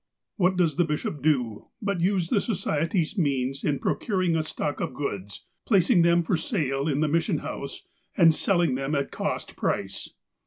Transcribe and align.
What 0.37 0.57
does 0.57 0.77
the 0.77 0.83
bishop 0.83 1.21
do, 1.21 1.67
but 1.79 2.01
use 2.01 2.29
the 2.31 2.41
Society's 2.41 3.19
means 3.19 3.63
in 3.63 3.77
procuring 3.77 4.35
a 4.35 4.41
stock 4.41 4.79
of 4.79 4.95
goods, 4.95 5.45
placing 5.63 6.01
them 6.01 6.23
for 6.23 6.37
sale 6.37 6.87
in 6.87 7.01
the 7.01 7.07
Mission 7.07 7.37
House, 7.37 7.83
and 8.17 8.33
selling 8.33 8.73
them 8.73 8.95
at 8.95 9.11
cost 9.11 9.55
price. 9.55 10.09